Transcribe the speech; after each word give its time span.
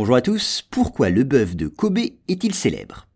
Bonjour 0.00 0.14
à 0.14 0.22
tous, 0.22 0.64
pourquoi 0.70 1.10
le 1.10 1.24
bœuf 1.24 1.56
de 1.56 1.66
Kobe 1.66 1.98
est-il 2.28 2.54
célèbre? 2.54 3.08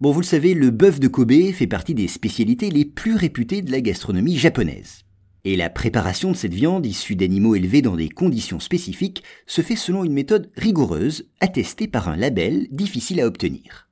Bon, 0.00 0.10
vous 0.10 0.22
le 0.22 0.24
savez, 0.24 0.54
le 0.54 0.70
bœuf 0.70 0.98
de 0.98 1.06
Kobe 1.06 1.52
fait 1.52 1.66
partie 1.66 1.92
des 1.92 2.08
spécialités 2.08 2.70
les 2.70 2.86
plus 2.86 3.14
réputées 3.14 3.60
de 3.60 3.70
la 3.70 3.82
gastronomie 3.82 4.38
japonaise. 4.38 5.02
Et 5.44 5.54
la 5.54 5.68
préparation 5.68 6.32
de 6.32 6.36
cette 6.36 6.54
viande 6.54 6.86
issue 6.86 7.14
d'animaux 7.14 7.56
élevés 7.56 7.82
dans 7.82 7.94
des 7.94 8.08
conditions 8.08 8.58
spécifiques 8.58 9.22
se 9.46 9.60
fait 9.60 9.76
selon 9.76 10.02
une 10.02 10.14
méthode 10.14 10.50
rigoureuse, 10.56 11.28
attestée 11.40 11.88
par 11.88 12.08
un 12.08 12.16
label 12.16 12.68
difficile 12.70 13.20
à 13.20 13.26
obtenir. 13.26 13.90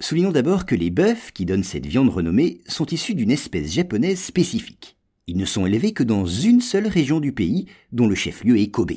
Soulignons 0.00 0.32
d'abord 0.32 0.66
que 0.66 0.74
les 0.74 0.90
bœufs 0.90 1.30
qui 1.32 1.46
donnent 1.46 1.62
cette 1.62 1.86
viande 1.86 2.08
renommée 2.08 2.62
sont 2.66 2.86
issus 2.86 3.14
d'une 3.14 3.30
espèce 3.30 3.72
japonaise 3.72 4.20
spécifique. 4.20 4.96
Ils 5.28 5.36
ne 5.36 5.44
sont 5.44 5.66
élevés 5.66 5.92
que 5.92 6.02
dans 6.02 6.26
une 6.26 6.62
seule 6.62 6.88
région 6.88 7.20
du 7.20 7.30
pays, 7.30 7.66
dont 7.92 8.08
le 8.08 8.16
chef-lieu 8.16 8.58
est 8.58 8.72
Kobe. 8.72 8.94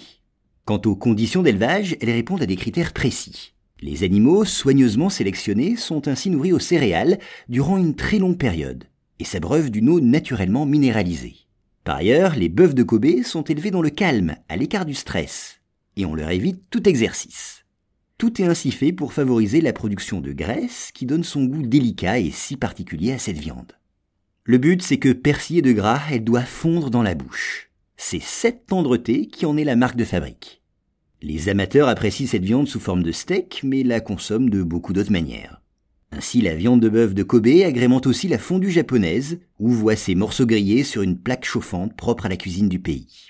Quant 0.65 0.81
aux 0.85 0.95
conditions 0.95 1.43
d'élevage, 1.43 1.97
elles 1.99 2.11
répondent 2.11 2.41
à 2.41 2.45
des 2.45 2.55
critères 2.55 2.93
précis. 2.93 3.53
Les 3.81 4.05
animaux 4.05 4.45
soigneusement 4.45 5.09
sélectionnés 5.09 5.75
sont 5.75 6.07
ainsi 6.07 6.29
nourris 6.29 6.53
aux 6.53 6.59
céréales 6.59 7.19
durant 7.49 7.77
une 7.77 7.95
très 7.95 8.17
longue 8.17 8.37
période 8.37 8.85
et 9.19 9.25
s'abreuvent 9.25 9.71
d'une 9.71 9.89
eau 9.89 9.99
naturellement 9.99 10.65
minéralisée. 10.65 11.35
Par 11.83 11.97
ailleurs, 11.97 12.37
les 12.37 12.47
bœufs 12.47 12.73
de 12.73 12.83
Kobe 12.83 13.23
sont 13.23 13.43
élevés 13.43 13.71
dans 13.71 13.81
le 13.81 13.89
calme, 13.89 14.37
à 14.47 14.55
l'écart 14.55 14.85
du 14.85 14.93
stress, 14.93 15.59
et 15.97 16.05
on 16.05 16.15
leur 16.15 16.29
évite 16.29 16.61
tout 16.69 16.87
exercice. 16.87 17.65
Tout 18.17 18.41
est 18.41 18.45
ainsi 18.45 18.71
fait 18.71 18.93
pour 18.93 19.11
favoriser 19.11 19.59
la 19.59 19.73
production 19.73 20.21
de 20.21 20.31
graisse 20.31 20.91
qui 20.93 21.05
donne 21.05 21.25
son 21.25 21.43
goût 21.43 21.63
délicat 21.63 22.19
et 22.19 22.31
si 22.31 22.55
particulier 22.55 23.11
à 23.11 23.19
cette 23.19 23.37
viande. 23.37 23.73
Le 24.45 24.59
but, 24.59 24.81
c'est 24.81 24.97
que 24.97 25.11
persillée 25.11 25.61
de 25.61 25.73
gras, 25.73 26.01
elle 26.09 26.23
doit 26.23 26.43
fondre 26.43 26.89
dans 26.89 27.03
la 27.03 27.15
bouche. 27.15 27.69
C'est 28.05 28.21
cette 28.21 28.65
tendreté 28.67 29.27
qui 29.27 29.45
en 29.45 29.55
est 29.55 29.63
la 29.63 29.77
marque 29.77 29.95
de 29.95 30.03
fabrique. 30.03 30.61
Les 31.21 31.47
amateurs 31.47 31.87
apprécient 31.87 32.27
cette 32.27 32.43
viande 32.43 32.67
sous 32.67 32.81
forme 32.81 33.01
de 33.01 33.13
steak, 33.13 33.61
mais 33.63 33.81
la 33.81 34.01
consomment 34.01 34.49
de 34.49 34.61
beaucoup 34.61 34.91
d'autres 34.91 35.11
manières. 35.11 35.61
Ainsi, 36.11 36.41
la 36.41 36.53
viande 36.53 36.81
de 36.81 36.89
bœuf 36.89 37.13
de 37.13 37.23
Kobe 37.23 37.47
agrémente 37.65 38.05
aussi 38.05 38.27
la 38.27 38.37
fondue 38.37 38.71
japonaise, 38.71 39.39
où 39.57 39.71
voit 39.71 39.95
ses 39.95 40.15
morceaux 40.15 40.45
grillés 40.45 40.83
sur 40.83 41.01
une 41.01 41.17
plaque 41.17 41.45
chauffante 41.45 41.95
propre 41.95 42.25
à 42.25 42.29
la 42.29 42.35
cuisine 42.35 42.67
du 42.67 42.77
pays. 42.77 43.29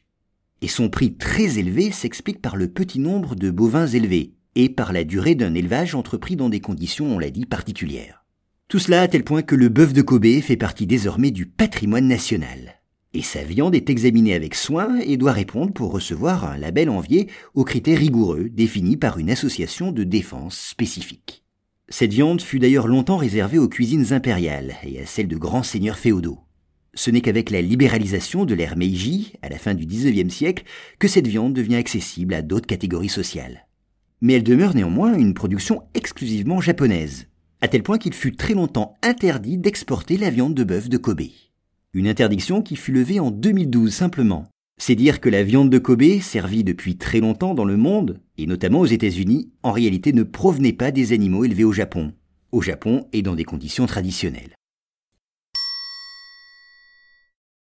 Et 0.64 0.68
son 0.68 0.90
prix 0.90 1.14
très 1.14 1.60
élevé 1.60 1.92
s'explique 1.92 2.42
par 2.42 2.58
le 2.58 2.68
petit 2.68 3.00
nombre 3.00 3.36
de 3.36 3.52
bovins 3.52 3.88
élevés, 3.88 4.34
et 4.56 4.70
par 4.70 4.92
la 4.92 5.04
durée 5.04 5.36
d'un 5.36 5.54
élevage 5.54 5.94
entrepris 5.94 6.36
dans 6.36 6.50
des 6.50 6.62
conditions, 6.62 7.16
on 7.16 7.20
l'a 7.20 7.30
dit, 7.30 7.46
particulières. 7.46 8.26
Tout 8.70 8.80
cela 8.80 9.04
à 9.04 9.08
tel 9.08 9.24
point 9.24 9.44
que 9.44 9.56
le 9.56 9.70
bœuf 9.70 9.94
de 9.94 10.02
Kobe 10.02 10.42
fait 10.42 10.58
partie 10.58 10.88
désormais 10.88 11.32
du 11.32 11.46
patrimoine 11.46 12.08
national. 12.08 12.83
Et 13.16 13.22
sa 13.22 13.44
viande 13.44 13.76
est 13.76 13.92
examinée 13.92 14.34
avec 14.34 14.56
soin 14.56 15.00
et 15.00 15.18
doit 15.18 15.34
répondre 15.34 15.72
pour 15.72 15.92
recevoir 15.92 16.46
un 16.46 16.58
label 16.58 16.90
envié 16.90 17.28
aux 17.54 17.64
critères 17.64 18.00
rigoureux 18.00 18.50
définis 18.50 18.98
par 18.98 19.20
une 19.20 19.30
association 19.30 19.92
de 19.92 20.04
défense 20.04 20.58
spécifique. 20.58 21.44
Cette 21.90 22.14
viande 22.14 22.42
fut 22.42 22.58
d'ailleurs 22.58 22.88
longtemps 22.88 23.18
réservée 23.18 23.60
aux 23.60 23.68
cuisines 23.68 24.14
impériales 24.14 24.74
et 24.84 25.00
à 25.00 25.06
celles 25.06 25.28
de 25.28 25.38
grands 25.38 25.62
seigneurs 25.62 26.00
féodaux. 26.00 26.40
Ce 26.96 27.12
n'est 27.12 27.22
qu'avec 27.22 27.52
la 27.52 27.62
libéralisation 27.62 28.46
de 28.46 28.56
l'ère 28.56 28.78
Meiji, 28.78 29.34
à 29.44 29.50
la 29.50 29.60
fin 29.60 29.76
du 29.76 29.86
XIXe 29.86 30.34
siècle, 30.34 30.64
que 30.98 31.08
cette 31.08 31.28
viande 31.28 31.54
devient 31.54 31.76
accessible 31.76 32.34
à 32.34 32.42
d'autres 32.42 32.68
catégories 32.68 33.10
sociales. 33.10 33.68
Mais 34.22 34.34
elle 34.34 34.44
demeure 34.44 34.74
néanmoins 34.74 35.16
une 35.16 35.34
production 35.36 35.84
exclusivement 35.94 36.62
japonaise, 36.62 37.28
à 37.62 37.68
tel 37.68 37.84
point 37.84 38.00
qu'il 38.00 38.14
fut 38.14 38.36
très 38.36 38.54
longtemps 38.54 38.96
interdit 39.04 39.58
d'exporter 39.58 40.18
la 40.18 40.30
viande 40.30 40.56
de 40.56 40.64
bœuf 40.64 40.90
de 40.90 40.98
Kobe. 40.98 41.22
Une 41.96 42.08
interdiction 42.08 42.64
qui 42.64 42.76
fut 42.76 42.92
levée 42.92 43.20
en 43.20 43.30
2012 43.30 43.94
simplement, 43.94 44.48
c'est 44.82 44.96
dire 44.96 45.22
que 45.22 45.30
la 45.30 45.44
viande 45.44 45.70
de 45.70 45.78
Kobe, 45.78 46.20
servie 46.22 46.64
depuis 46.64 46.98
très 46.98 47.20
longtemps 47.20 47.54
dans 47.54 47.66
le 47.66 47.78
monde, 47.78 48.20
et 48.40 48.48
notamment 48.48 48.80
aux 48.80 48.88
États-Unis, 48.88 49.52
en 49.62 49.72
réalité 49.72 50.12
ne 50.12 50.24
provenait 50.24 50.74
pas 50.74 50.90
des 50.90 51.14
animaux 51.14 51.46
élevés 51.46 51.64
au 51.64 51.72
Japon, 51.72 52.12
au 52.52 52.64
Japon 52.64 53.06
et 53.14 53.22
dans 53.22 53.36
des 53.36 53.44
conditions 53.44 53.86
traditionnelles. 53.86 54.56